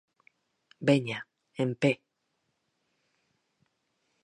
Veña, 0.87 1.19
en 1.63 1.69
pé! 1.81 1.91